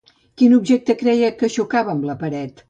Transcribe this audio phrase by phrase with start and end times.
[0.41, 2.59] Quin objecte creia que xocava amb la paret?